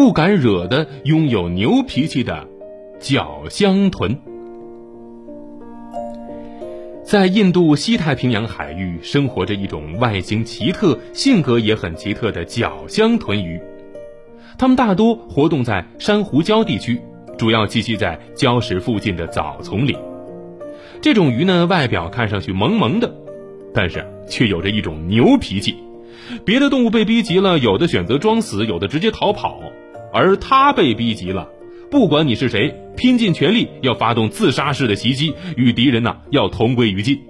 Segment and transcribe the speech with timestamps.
[0.00, 2.48] 不敢惹的拥有牛脾气的
[2.98, 4.18] 角香豚。
[7.04, 13.60] 在印度西太平洋海域生活着一种外形奇特、性格也很奇特的角香豚鱼，
[14.56, 16.98] 它们大多活动在珊瑚礁地区，
[17.36, 19.94] 主要栖息在礁石附近的藻丛里。
[21.02, 23.14] 这种鱼呢，外表看上去萌萌的，
[23.74, 25.76] 但是却有着一种牛脾气。
[26.46, 29.60] 别的动物被逼急了，有的选择装死，有的直接逃跑，
[30.12, 31.48] 而它被逼急了。
[31.90, 37.20] 不管你是谁，拼尽全力要发动自杀式的袭击，与敌人呢要同归于尽。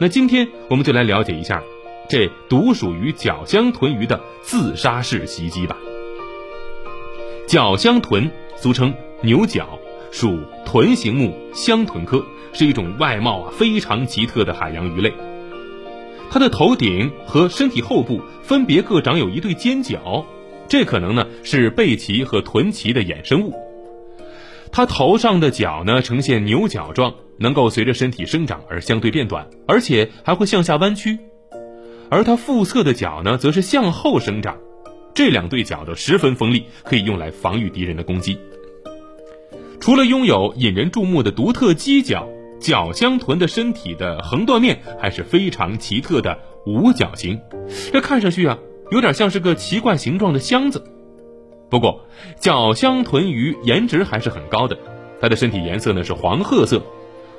[0.00, 1.62] 那今天我们就来了解一下，
[2.10, 5.76] 这独属于角箱豚鱼的自杀式袭击吧。
[7.46, 8.92] 角箱豚俗称
[9.22, 9.78] 牛角，
[10.12, 15.12] 属豚形目箱豚科，是一种外貌啊非常奇特的海洋鱼类。
[16.30, 20.26] 它的头顶和身体后部分别各长有一对尖角。
[20.68, 23.54] 这可能呢是背鳍和臀鳍的衍生物。
[24.70, 31.18] 它头上的角呢呈现牛角状，能够随着身体生长而相对变短，而且还会向下弯曲。
[32.10, 34.58] 而它腹侧的角呢则是向后生长，
[35.14, 38.38] 这两对角都十分锋利，可以用来防御敌人的攻击。
[39.80, 42.28] 除了拥有引人注目的独特犄角，
[42.60, 47.40] 角箱豚的身体的横断面还是非常奇特的五角形，
[47.90, 48.58] 这看上去啊。
[48.90, 50.82] 有点像是个奇怪形状的箱子，
[51.68, 52.00] 不过
[52.40, 54.78] 角箱豚鱼颜值还是很高的。
[55.20, 56.80] 它的身体颜色呢是黄褐色，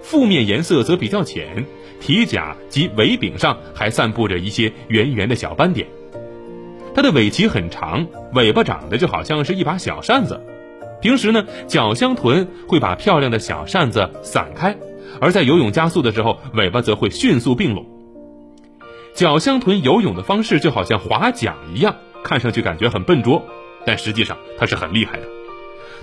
[0.01, 1.65] 腹面颜色则比较浅，
[1.99, 5.87] 体甲及尾柄上还散布着一些圆圆的小斑点。
[6.93, 10.39] 它的尾鳍很长，尾巴长得就好像是一把小扇子。
[11.01, 14.75] 平时呢，角箱豚会把漂亮的小扇子散开，
[15.21, 17.85] 而在游泳加速的时候，尾巴则会迅速并拢。
[19.19, 23.45] 角箱豚游泳的方式就好像划桨一样，看上去感觉很笨拙，
[23.85, 25.23] 但实际上它是很厉害的。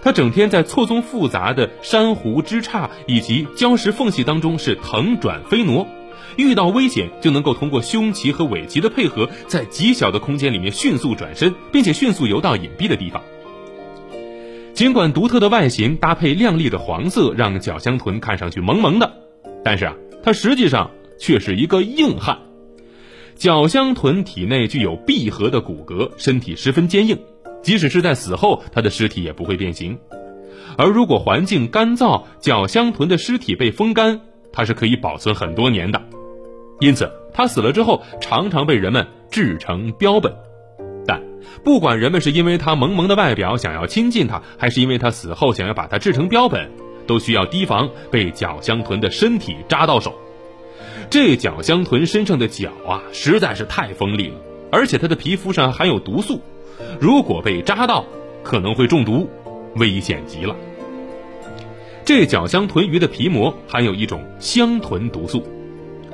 [0.03, 5.89] 它整天在错综复杂的珊瑚枝杈以及礁石缝隙当中是腾转飞挪，
[6.37, 13.23] 遇到危险就能够通过胸鳍和尾鳍的配合，在极小的空间里面迅速转身，并且迅速游到隐蔽的地方。
[14.75, 19.11] 尽管独特的外形搭配亮丽的黄色让角箱豚看上去萌萌的，
[19.65, 22.41] 但是啊，它实际上却是一个硬汉。
[23.37, 27.19] 角箱豚体内具有闭合的骨骼，身体十分坚硬，
[27.63, 29.99] 即使是在死后，它的尸体也不会变形。
[30.79, 36.01] 而如果环境干燥，角箱豚的尸体被风干，它是可以保存很多年的。
[36.81, 40.35] 因此，它死了之后，常常被人们制成标本。
[41.07, 41.23] 但
[41.63, 46.71] 不管人们是因为它萌萌的外表想要亲近它，还是因为它死后想要把它制成标本，
[47.07, 50.15] 都需要提防被角箱豚的身体扎到手。
[51.09, 54.35] 这角箱豚身上的角啊，实在是太锋利了，
[54.71, 56.41] 而且它的皮肤上含有毒素，
[57.01, 58.05] 如果被扎到，
[58.43, 59.29] 可能会中毒，
[59.77, 60.57] 危险极了。
[62.05, 65.43] 这角箱豚鱼的皮膜含有一种香豚毒素，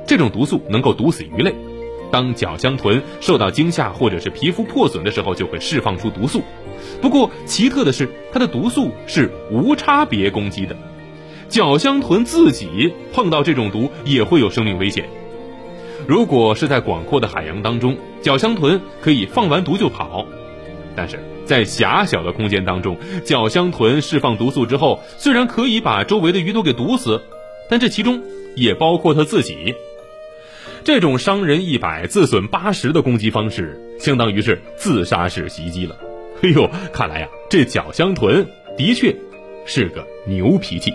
[0.07, 1.53] 这种毒素能够毒死鱼类。
[2.11, 6.41] 当角箱豚受到惊吓或者是皮肤破损的时候，就会释放出毒素。
[7.01, 10.77] 不过奇特的是，它的毒素是无差别攻击的。
[11.53, 15.07] 角香豚自己碰到这种毒也会有生命危险。
[16.07, 20.25] 如果是在广阔的海洋当中，角香豚可以放完毒就跑；
[20.95, 27.21] 但是在狭小的空间当中，角香豚释放毒素之后，虽然可以把周围的鱼都给毒死，
[27.69, 28.19] 但这其中
[28.55, 29.75] 也包括它自己。
[30.83, 35.95] 这种伤人一百自损八十的攻击方式，相当于是自杀式袭击了。
[36.41, 38.43] 哎呦，看来呀，这角香豚
[38.75, 39.15] 的确
[39.67, 40.91] 是个牛脾气。